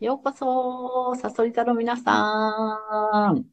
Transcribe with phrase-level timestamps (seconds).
[0.00, 2.72] ようこそサソリ座の皆さ
[3.32, 3.44] ん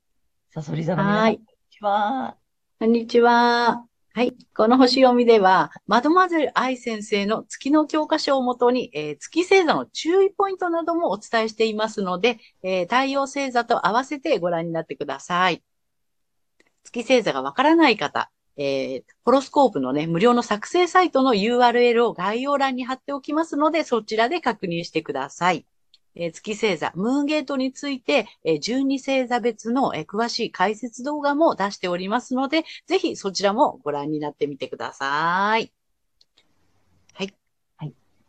[0.54, 2.38] さそり座の皆さん、はいこんにちは。
[2.80, 3.86] こんにちは。
[4.14, 4.34] はい。
[4.56, 15.64] この星読みでは、マドマゼル愛先生の月の教科書をもとに、えー月星座の注意ポイントなどもお伝えしていますので、えー太陽星座と合わせてご覧になってください。
[16.84, 25.66] 月星座がわからない方、えーホロスコープのね、無料の作成サイトの URL を概要欄に貼っておきますので、そちらで確認してください。
[26.16, 35.72] えー月星座、ムーンゲートについて、えー12星座別の、えー詳しい解説動画も出しておりますので、ぜひそちらもご覧になってみてください。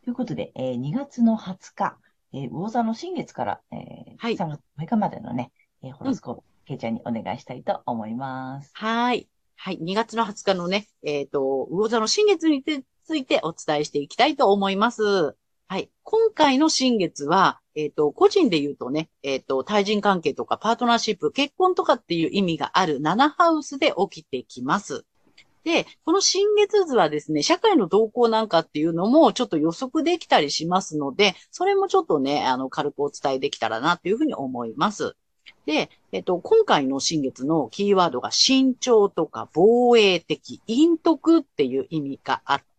[0.06, 1.96] ということで、えー2月の20日、
[2.32, 5.50] えー魚座の新月から、えーはい3月6日までのね、
[5.82, 8.70] えーホロスコープ、ケイちゃんにお願いしたいと思います。
[8.74, 9.28] はい。
[9.56, 9.78] はい。
[9.80, 15.34] 2月の20日のね、えっ、と、魚座の新月についてお伝えしていきたいと思います。
[15.66, 15.90] はい。
[16.04, 25.04] 今回の新月は、えっ、と、個人で言うとね、えっ、と、対人関係とかパートナーシップ、結婚とかっていう意味がある7ハウスで起きてきます。
[25.62, 35.16] で、この新月図はですね、社会の動向なんかっていうのもちょっと予測できたりしますので、それもちょっとね、あの、軽くお伝えできたらなっていうふうに思います。
[35.66, 42.75] で、えっと、今回の新月のキーワードが慎重とか防衛的、陰徳っていう意味があって、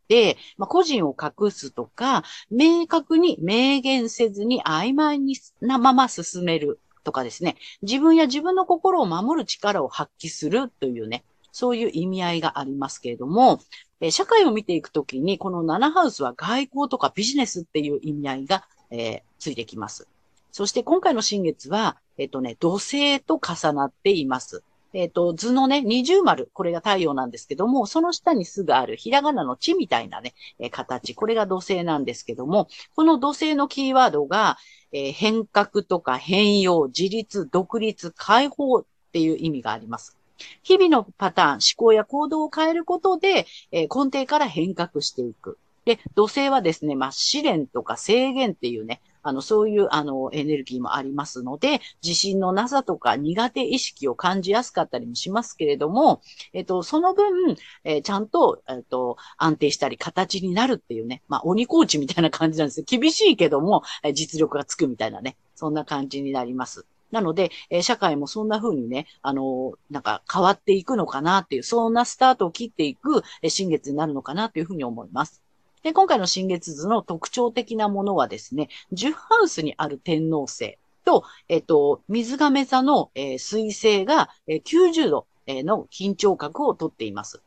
[0.57, 13.59] まあ、個人を隠すとか、明確に明言せずに曖昧になまま進めるとかですね、自分や自分の心を守る力を発揮するというね、そういう意味合いがありますけれども、
[13.99, 20.07] え社会を見ていくときに、この7ハウスは外交とかビジネスっていう意味合いが、えーついてきます。
[20.51, 24.63] そして今回の新月は、えっとね、土星と重なっています。
[24.93, 34.57] えっと、図のね、二重丸、これが太陽なんですけども、その下にすぐあるひらがなの地みたいなね、え形、これが土星なんですけども、この土星のキーワードが、
[34.93, 40.17] えー変革とか変容、自立、独立、解放っていう意味があります。
[40.63, 45.57] 日々のパターン、思考や行動を変えることで、えー根底から変革していく。
[45.85, 56.21] で、土星はですね、まあ、試練とか制限っていうね、あの、そういう、あの、エネルギーもありますので、自信のなさとか苦手意識を感じやすかったりもしますけれども、
[56.53, 62.85] えっと、その分、えーちゃんと、えっと、安定したり形になるっていうね、まあ、鬼コーチみたいな感じなんですよ。
[62.87, 66.85] 厳しいけども、え実力がつくみたいなね、そんな感じになります。
[67.11, 75.41] なので、え社会もそんな風にね、あのなんか変わっていくのかなっていう、そんなスタートを切っていく、え新月になるのかなというふうに思います。
[75.87, 87.41] で、今回の新月図の特徴的なものはですね、10ハウスにある天王星と、えっと、水亀座の、えー水星が、えー90度えーの緊張角をとっています。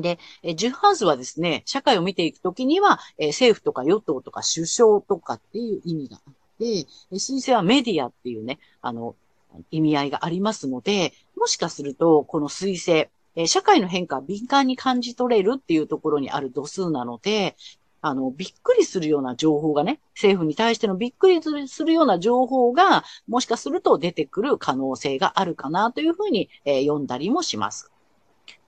[0.00, 9.14] で、え10ハウスはですね、社会を見ていくときには、えー政府とか与党とか首相とかっていう意味があって、えー水星はメディアっていうね、あの、
[9.70, 17.56] 意味合いがありますので、もしかすると、この水星、えー社会の変化を敏感に感じ取れるっていうところにある度数なので、
[18.00, 27.92] あの、びっくりするような情報がね、政府に対してのびっくりするような情報が、もしかすると出てくる可能性があるかなというふうに、えー読んだりもします。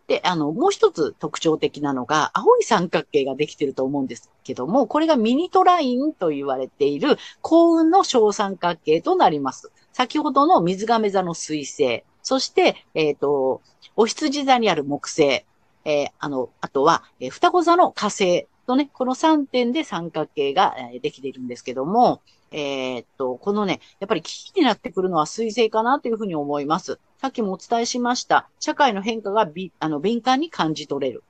[0.07, 9.73] で、あの、もう一つ特徴的なのが、青い三角形ができてると思うんですけども、これがミニトラインと言われている幸運の小三角形となります。
[9.93, 13.61] 先ほどの水亀座の水星、そして、えっ、と、
[13.97, 22.23] お羊座にある木星、えーあの、あとは、えー双子座の火星とね、この3点で三角形が、えできているんですけども、
[22.53, 27.01] えーっと、このね、やっぱりキーになってくるのは水星かなというふうに思います。
[27.21, 28.49] さっきもお伝えしました。
[28.61, 31.25] 社会の変化がびあの敏感に感じ取れる。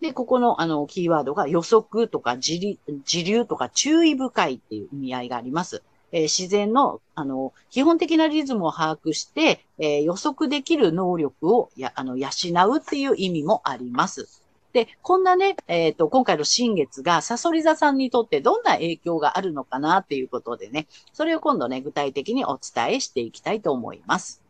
[0.00, 5.82] で、ここのあのキーワードが予測とか自自流とか注意深いっていう意味合いがあります。
[6.14, 12.28] えー自然の、あの、基本的なリズムを把握して、えー予測できる能力をや、あの、養
[12.72, 14.44] うっていう意味もあります。
[14.72, 24.40] で、こんなね、えっ、と、今回の新月がサソリ座さんにとってどんな影響があるのかなっていうことでね、それを今度ね、具体的にお伝えしていきたいと思います。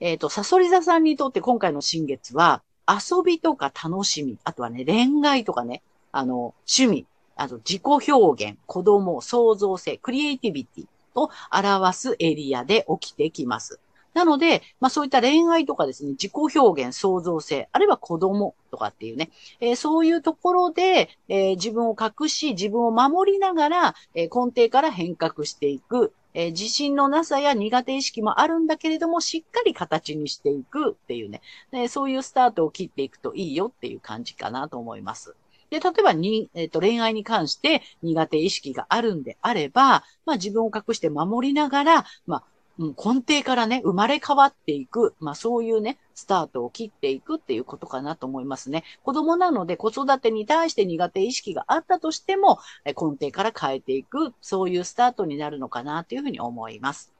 [0.00, 7.06] えっ、と、サソリ座さんにとって今回の新月は、遊びとか楽しみ、あとはね、恋愛とかね、あの、趣味、
[7.38, 13.80] あと自己表現、子供、創造性、クリエイティビティ、を表すエリアで起きてきます。
[14.14, 19.30] なので、まあそういった恋愛とかですね、自己表現、創造性、あるいは子供とかっていうね、
[19.60, 35.34] えーそういうところで、えー自分を隠し、自分を守りながら、えー根底から変革していく、え自信のなさや苦手意識もあるんだけれども、しっかり形にしていくっていうね、でそういうスタートを切っていくといいよっていう感じかなと思います。
[35.70, 42.44] で、例えばに、えっ、と、恋愛に関して苦手意識があるんであれば、まあ自分を隠して守りながら、まあ、
[42.78, 48.84] うん根底からね、生まれ変わっていく、まあそういうね、スタートを切っていくっていうことかなと思いますね。
[49.02, 57.17] 子供なので子育てに対して苦手意識があったとしても、根底から変えていく、そういうスタートになるのかなというふうに思います。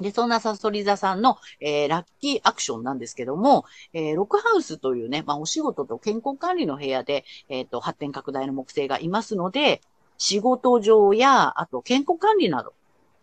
[0.00, 9.80] で、そんなサソリ座さんの、えーラッキーアクションなんですけども、えーロックハウスというね、まあ、お仕事と健康管理の部屋で、えっ、と、発展拡大の木星がいますので、
[10.18, 12.72] 仕事上や、あと健康管理など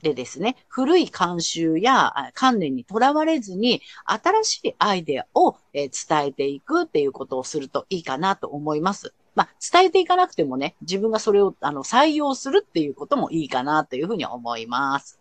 [0.01, 9.13] でですね、古い慣習や観念にとらわれずに、新しいアイデアを、え伝えていくっていうことをするといいかなと思います。
[9.35, 15.19] まあ、伝えていかなくてもね、自分がそれを、あの、採用するっていうこともいいかなというふうに思います。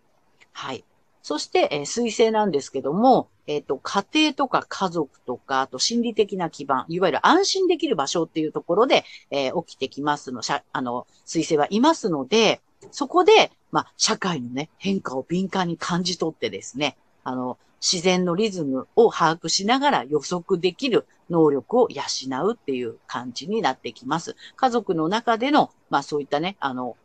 [0.52, 0.84] はい。
[1.22, 22.02] そして、えー水星なんですけども、えっ、と、家庭とか家族とか、あと心理的な基盤、いわゆる安心できる場所っていうところで、えー起きてきますの、しゃあの、水星はいますので、そこで、まあ、社会のね、変化を敏感に感じ取ってですね、あの、自然のリズムを把握しながら予測できる能力を養
[22.48, 24.36] うっていう感じになってきます。
[24.56, 26.96] 家族の中での、まあそういったね、あの、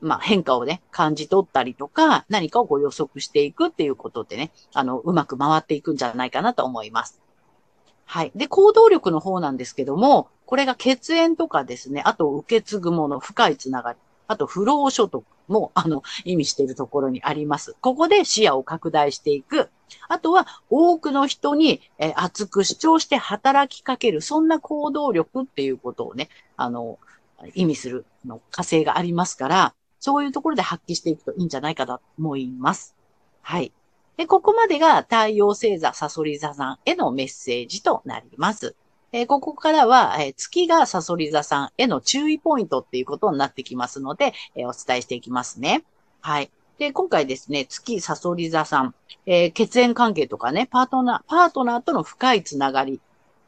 [0.00, 7.20] まあ変化をね、感じ取ったりとか、何かをこう予測していくっていうことでね、あの、うまく回っていくんじゃないかなと思います。
[8.06, 8.32] はい。
[8.34, 17.76] で、行動力の方なんですけども、これが血縁とかですね、あと受け継ぐもの、深いつながり、あと不労所得も、あの、意味しているところにあります。
[17.80, 19.70] ここで視野を拡大していく。
[20.08, 26.98] あとは、多くの人に、えー熱く主張して働きかける、そんな行動力っていうことをね、あの、
[27.54, 32.96] 意味するの火星がありますから、そういうところで発揮していくといいんじゃないかと思います。
[33.42, 33.72] はい。
[34.16, 38.76] で、ここまでが太陽星座、サソリ座さんへのメッセージとなります。
[39.12, 45.84] えここからは、え月がサソリ座さんへの注意ポイントっていうことになってきますので、えお伝えしていきますね。
[46.20, 46.50] はい。
[46.78, 48.94] で、今回ですね、月サソリ座さん、
[49.26, 53.00] えー血縁関係とかね、パートナー、パートナーとの深いつながり、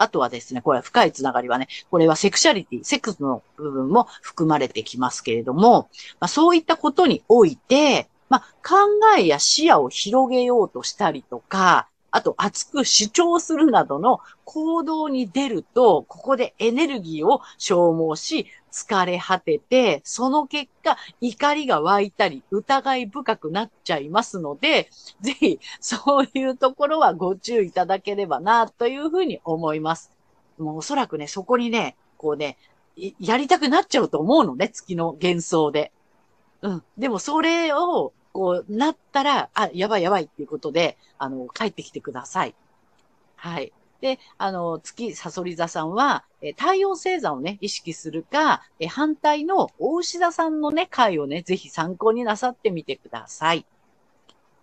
[0.02, 5.88] あとはですね、これは深いつながりはね、これはセクシャリティ、セックスの部分も含まれてきますけれども、
[6.20, 8.76] まあ、そういったことにおいて、まあ、考
[9.18, 24.88] えや視野を広げようとしたりとか、あと熱く主張するなどの行動に出ると、ここでエネルギーを消耗し、疲れ果てて、その結果、怒りが湧いたり、疑い深くなっちゃいますので、
[25.20, 30.10] ぜひ、そういうところはご注意いただければな、というふうに思います。
[30.58, 32.56] もうおそらくね、そこにね、こうね、
[33.18, 35.92] やりたくなっちゃうと思うのね、月の幻想で。
[36.60, 36.82] うん。
[36.98, 42.56] でもそれを、こう、なったら、あ、やばいやばいっていうことで、あの、帰ってきてください。
[43.36, 43.74] はい。
[44.00, 53.66] で、あの、月サソリ座さんは、えー太陽星座をね、意識するか、えー反対の大牛座さんのね、回をね、ぜひ参考になさってみてください。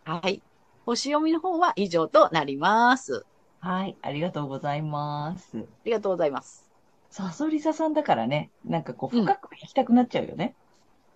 [0.04, 0.44] はい。
[0.86, 3.26] 星読みの方は以上となります。
[3.60, 5.58] はい、ありがとうございます。
[5.58, 6.70] ありがとうございます。
[7.12, 10.56] サソリ座さんだからね、なんかこう、うん深く行きたくなっちゃうよね。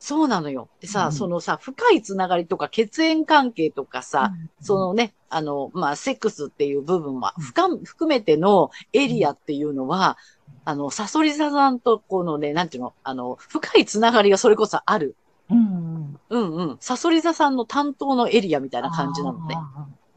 [0.03, 0.67] そうなのよ。
[0.81, 10.17] でさ、うんそのさ、深いつながりとか血縁関係とかさ、そのね、あの、まあ、セックスっていう部分は、深含めてのエリアっていうのは、
[10.65, 15.15] あの、サソリ座さんとこのね、なんていうの、あの、深いつながりがそれこそある。
[15.49, 15.61] うんう
[15.99, 16.19] ん。
[16.29, 16.77] うんうん。
[16.81, 19.55] サソリ座さんの担当のエリアみたいな感じなのね。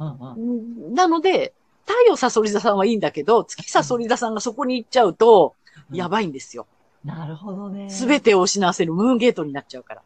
[0.01, 1.55] うんうんなので、
[1.87, 5.55] 太陽サソリ座さんはいいんだけど、月サソリ座さんがそこに行っちゃうと、
[5.93, 6.67] やばいんですよ。
[7.07, 7.89] なるほどね。
[7.89, 10.03] すべてを失わせるムーンゲートになっちゃうから。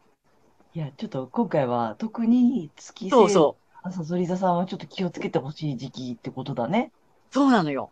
[0.73, 3.91] いや、ちょっと今回は特に月星そうそう。
[3.91, 6.91] サソリ座さんはちょっと気をつけてほしい時期ってことだね。
[7.31, 7.89] そうなのよ。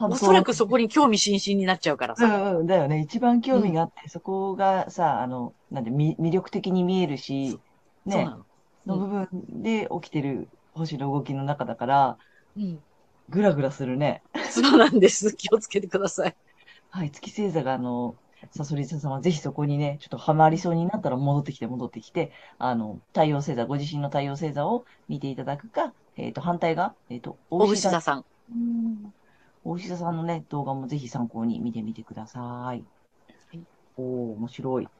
[0.00, 2.26] おそらくそこに興味津々になっちゃうからうさ。
[2.26, 3.00] んうん、だよね。
[3.00, 7.60] 一番興味があって、そこがさ、あの、なんで、み魅力的に見えるし、
[8.06, 8.44] うな、
[8.86, 8.96] の。
[8.96, 9.28] の部分
[9.62, 12.18] で起きてる星の動きの中だから、
[12.56, 12.80] うん。
[13.28, 14.22] ぐらぐらするね。
[14.50, 15.32] そうなんです。
[15.36, 16.34] 気をつけてください。
[16.90, 18.16] はい、月星座が、あの、
[18.50, 28.24] サソリ座さんはぜひそこにね、ちょっとハマりそうになったら戻ってきて戻ってきて、あの、太陽星座、ご自身の太陽星座を見ていただくか、えっと、反対が、えっと、お牛座さん。
[28.50, 29.12] うん
[29.64, 32.42] 大石田さんのね、動画もぜひ参考に見てみてください。
[32.42, 32.84] はい
[33.96, 34.90] おー、面白 い。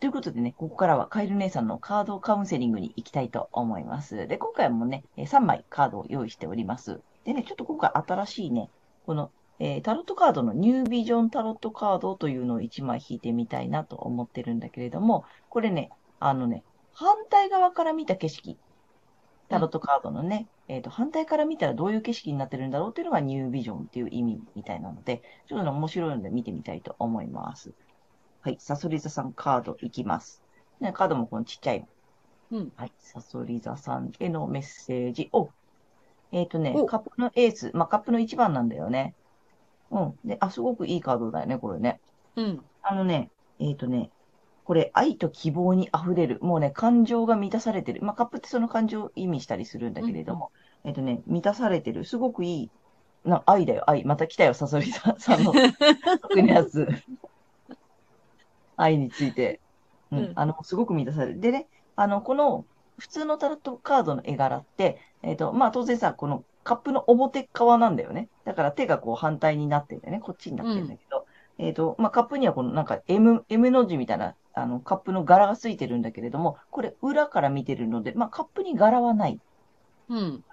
[0.00, 4.26] ということでね、ここからはカエル姉さんのカードカウンセリングに行きたいと思います。
[4.26, 7.00] で、今回もね、えー3枚カードを用意しております。
[7.24, 8.70] でね、ちょっと今回新しいね、
[9.06, 15.90] この、えータロットカードのニュービジョンタロットカードというのを1枚引いてみたいなと思ってるんだけれども、これね、
[16.20, 18.58] あのね、反対側から見た景色、
[19.48, 27.72] タロットカードのね、えっ、と、反対から見たらどういう景色になってるんだろうっていうのがニュービジョンっていう意味みたいなので、ちょっとね、面白いので見てみたいと思います。
[28.40, 30.42] はい、サソリ座さんカードいきます。
[30.80, 31.86] ね、カードもこのちっちゃい。
[32.50, 32.72] うん。
[32.76, 35.28] はい、サソリ座さんへのメッセージ。
[35.32, 35.50] お
[36.32, 39.14] えっ、とねお、カップのエース、まあ、カップの1番なんだよね。
[39.92, 40.14] うん。
[40.24, 42.00] で、あ、すごくいいカードだよね、これね。
[42.36, 42.64] うん。
[42.82, 43.30] あのね、
[43.60, 44.10] えっ、とね、
[44.64, 46.38] これ、愛と希望に溢れる。
[46.40, 48.00] もうね、感情が満たされてる。
[48.02, 50.50] まあ、カップってその感情を意味したりするんだけれども、
[50.84, 52.04] えっ、とね、満たされてる。
[52.04, 52.70] すごくいい。
[53.24, 54.04] な、愛だよ、愛。
[54.04, 56.88] また来たよ、サソリさんさんの得意なやつ。
[58.76, 59.60] 愛について。
[60.10, 61.40] うん、うんあの、すごく満たされる。
[61.40, 62.64] でね、あの、この、
[62.98, 68.28] 普通のタロットカードの絵柄って、えっ、と、まあ、当然さ、このカップの表側なんだよね。
[68.44, 70.20] だから手がこう反対になってんだよね。
[70.20, 71.26] こっちになってんだけど、
[71.58, 79.40] えっ、と、まあ、カップにはこのなんか M、M の字みたいな、あの、カップの柄がついてるんだけれども、これ裏から見てるので、まあ、カップに柄はない。
[80.08, 80.44] うん。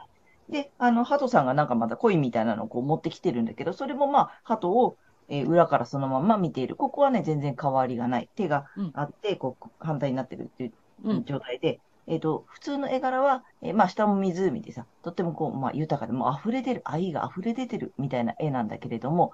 [0.49, 4.97] で、あの、ハトさんがなんかまだコインみたいなのをこう持ってきてるんだけど、それもまあ、ハトを、
[5.29, 6.75] えー裏からそのまま見ている。
[6.75, 8.29] ここはね、全然変わりがない。
[8.35, 10.73] 手があって、こう、反対になってるっていう
[11.03, 11.23] うん。
[11.25, 19.31] 状態で、えっ、と、普通の絵柄は、えーまあ、下も湖でさ、とってもこう、まあ、豊かで、もう溢れ出る、愛が溢れ出てるみたいな絵なんだけれども、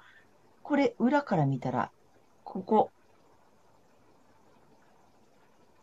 [0.62, 1.90] これ、裏から見たら、
[2.44, 2.92] ここ、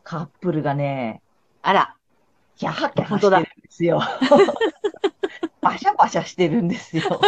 [0.04, 1.22] カップルがね、
[1.62, 1.96] あら。
[2.56, 4.00] キャハキャハしてるんですよ。
[5.62, 7.20] パシャパシャしてるんですよ。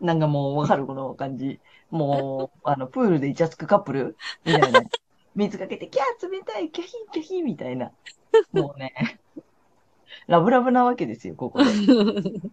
[0.00, 1.60] なんかもうわかるこの感じ。
[1.90, 4.16] もう、あの、プールでイチャつくカップル
[4.46, 4.80] みたいな。
[5.40, 7.92] 水かけて、キャー冷たい、キャヒーキャヒーみたいな。
[8.52, 9.18] もうね、
[10.26, 11.70] ラブラブなわけですよ、ここで。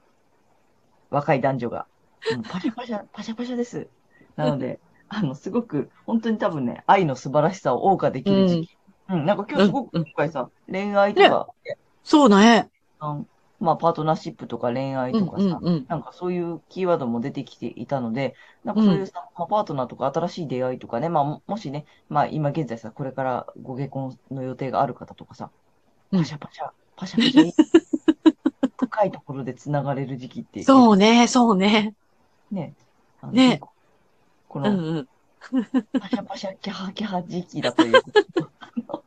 [1.09, 1.85] 若い男女が。
[2.31, 3.87] うん、パシャパシャ、パシャパシャです。
[4.35, 4.79] なので、
[5.09, 8.77] あの、すごく、本当に多分ね、愛の素晴らしさを謳歌できる時期。
[9.09, 11.47] うん、なんか今日すごく今回さ、恋愛とか、
[12.03, 12.69] そうね。
[13.01, 13.27] うん
[13.59, 15.85] まあ、パートナーシップとか恋愛うんとかさ、うんうん。
[15.87, 25.49] なんかそういうキーワードも出てきていたので、なんかそういうさ、まあ、パートナーとか新しい出会いとかね、まあ、ももしね、まあ今現在さ、これからご結婚の予定がある方とかさ、
[26.11, 27.53] うんパシャパシャ、パシャパシャ、
[28.77, 31.95] 深いところで繋がれる時期って、そうね、そうね。
[32.51, 32.73] ね、
[33.21, 33.59] あのね
[34.47, 35.07] この、うんうん。
[35.99, 39.03] パシャパシャ、キャハキャハ時期だということを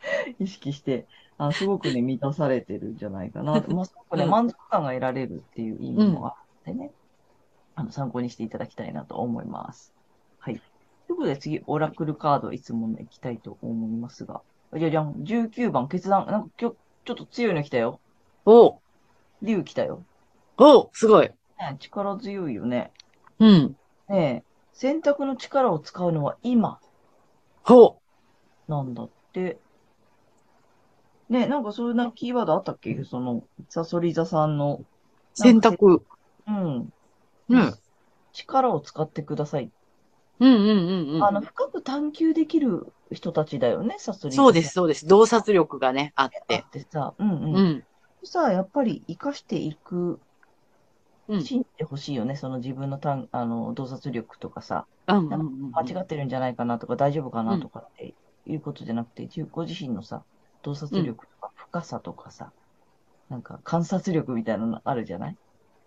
[0.38, 1.06] 意識して、
[1.40, 3.64] あのすごくね、満たされてるんじゃないかな。
[3.68, 6.34] まあ、すごくね、うん満足感が得られるっていう意味もあっ
[6.66, 6.90] てね、
[7.74, 9.94] あの、参考にしていただきたいなと思います。
[10.38, 10.60] はい。
[11.06, 14.42] ということで次、オラクルカードいつもの行きたいと思いますが、
[14.76, 18.00] じゃじゃん、19番決断、なんか今日、ちょっと強いの来たよ。
[18.44, 18.74] おう
[19.40, 20.02] 竜来たよ。
[20.58, 21.30] おうすごい。
[21.58, 22.92] ね、力強いよね。
[23.38, 23.76] うん。
[24.10, 24.44] ねえ、
[24.74, 26.80] 選択の力を使うのは今。
[27.62, 27.96] ほ
[28.68, 29.56] なんだって。
[31.30, 33.04] ね、なんかそういうなキーワードあったっけ？
[33.04, 34.80] その、サソリ座さんの。
[34.82, 34.86] う。
[35.34, 36.04] 選択。
[36.46, 36.92] うん。
[37.48, 37.74] うん。
[38.32, 39.70] 力を使ってください。
[40.40, 41.24] うんうんうんうん。
[41.24, 44.34] あの、深く探求できる人たちだよね、サソリ。
[44.34, 45.06] そうです、そうです。
[45.06, 46.30] 洞察力がね、あっ。
[46.34, 47.54] あっててさ、うんうん。
[47.54, 47.84] うん。
[48.24, 50.20] さあ、やっぱり活かしていく、
[51.28, 51.44] うん。
[51.44, 55.70] 信じてほしいよね、その自分のたんあの洞察力とかさ、うんうんうん。
[55.70, 60.24] 間違ってるんじゃないかなとか、大丈夫かなとかっていうことじゃなくて、自ご自身のさ、
[60.62, 62.52] 洞察力とか深さとかさ、
[63.28, 65.36] なんか観察力みたいなのあるじゃない？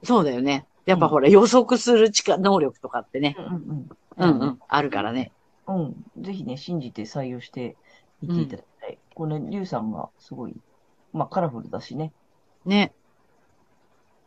[0.04, 0.66] そうだよね。
[0.86, 3.36] やっぱほら、予測する力、能力とかってね。
[3.38, 4.60] うんうんうんうん。
[4.68, 5.32] あるからね。
[5.66, 5.96] うん。
[6.18, 7.78] ぜひね、信じて採用して
[8.22, 8.98] いっていただきたい。
[9.16, 10.56] このリュウさんがすごい、
[11.14, 12.12] まあカラフルだしね。
[12.66, 12.94] ね。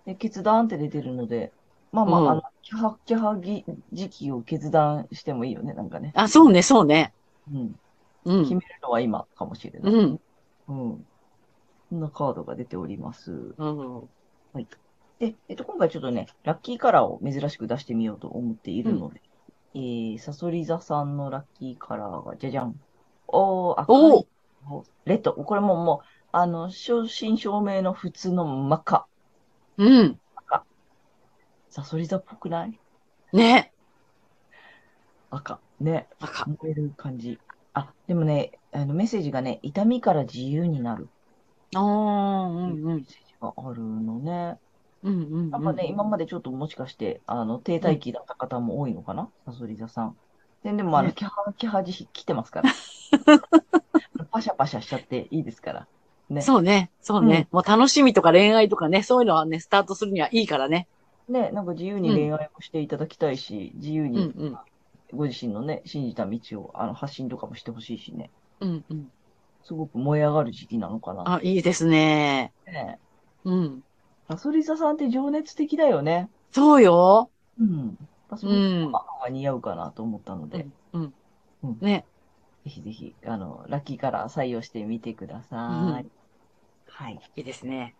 [0.06, 1.52] で、決断って出てるので、
[1.92, 6.12] まあまあ、うんあの、キャハキャハぎ時期を決断してもいいよね、なんかね。
[6.14, 7.12] あ、そうね、そうね。
[7.52, 7.78] うん。
[8.24, 8.42] うん。
[8.44, 9.92] 決めるのは今かもしれない。
[9.92, 10.20] うん。
[10.68, 11.06] うん。
[11.88, 13.54] そんなカードが出ております。
[13.56, 14.08] うん。
[15.18, 19.22] で、えっと、今回ちょっとね、ラッキーカラーを珍しく出してみようと思っているので、
[19.74, 22.80] えー、サソリ座さんのラッキーカラーが、じゃじゃん。
[23.28, 23.96] おー、赤い。
[23.96, 25.32] おーレッド。
[25.32, 29.06] これももう、あの、正真正銘の普通の真っ赤。
[29.76, 30.20] うん。
[31.68, 32.80] サソリ座っぽくない？
[33.34, 33.74] ね。
[35.30, 35.60] 赤。
[35.78, 36.08] ね。
[36.18, 36.46] 赤。
[36.46, 37.38] 燃える感じ。
[37.76, 41.08] あ、でもね、あの、メッセージがね、痛みから自由になる。
[41.74, 42.84] ああ、うんうん。
[42.84, 44.58] メッセージがあるのね。
[45.02, 45.50] うんうんうん。
[45.50, 49.28] なんかね、今までちょっともしかして、あの、停滞期だった方も多いのかな？
[49.44, 50.16] サソリ座さん。
[50.64, 52.70] ででも、あの、ねキャハ、キャハジ来てますから。
[54.32, 55.86] パシャパシャしちゃっていいですから。
[56.30, 56.40] ね。
[56.40, 56.90] そうね。
[57.02, 57.46] そうね。
[57.52, 60.88] もう楽しみとか恋愛とかね、そういうのはね、スタートするにはいいからね。
[61.28, 64.58] ね、なんか自由に恋愛もしていただきたいし、自由うんにうん。
[65.12, 68.30] ご自身のね、信じた道をあの発信とかもしてほしいしね。
[68.60, 69.10] うんうん。
[69.62, 71.22] すごく燃え上がる時期なのかな。
[71.26, 72.52] あ、いいですね。
[72.66, 72.98] ね
[73.44, 73.82] うん。
[74.28, 76.28] サソリ座さんって情熱的だよね。
[76.52, 77.30] そうよ。
[77.60, 77.98] うん。
[78.36, 78.92] そうういうん。
[78.92, 81.14] のが似合うかなと思ったので、うん。
[81.62, 82.04] うんね。
[82.64, 86.02] ぜひぜひ、あの、ラッキーカラー採用してみてください。
[86.02, 86.10] うん
[86.88, 87.20] はい。
[87.36, 87.94] いいですね。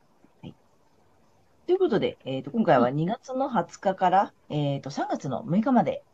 [1.67, 6.05] ということで、えっ、と、今回は2月の20日から、えっ、と、3月の6日まで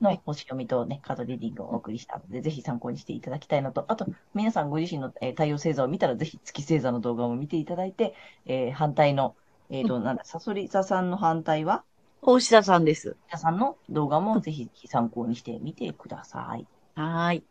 [0.00, 8.14] の星読みとね、カードリーディングをお送りしたので、ぜひ参考にしていただきたいのと、あと、皆さんご自身の、えー太陽星座を見たら、ぜひ月星座の動画も見ていただいて、
[8.46, 9.36] えー反対の、
[9.70, 11.84] えっ、と、なんだ、サソリ座さんの反対は、
[12.22, 13.16] 大志田さんです。
[13.28, 16.66] 皆さんの動画もぜひ参考にしてみてください。
[16.94, 17.44] はーい。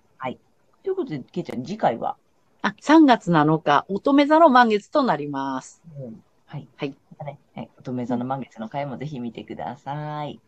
[0.84, 2.18] ということで、けいちゃん、次回は、
[2.62, 5.82] あ、3月7日、乙女座の満月となります。
[6.46, 6.68] はい。
[6.76, 6.98] はい。
[7.12, 10.42] またね、はい乙女座の満月の回もぜひ見てください。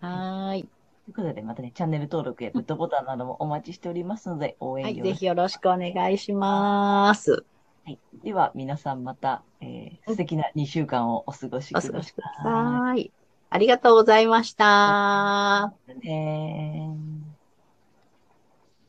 [0.00, 0.75] はーい。
[1.06, 4.96] ということで、またね、チャンネル登録やグッドボタンなどもお待ちしておりますので、応援はい。
[4.96, 5.14] よろしく。
[5.14, 7.46] ぜひよろしくお願いします。
[7.84, 8.00] はい。
[8.24, 11.90] では、皆さんまた、えー素敵な2週間をお過ごしください。
[11.90, 13.12] お過ごしください。
[13.50, 15.72] ありがとうございました。
[16.02, 17.15] ねー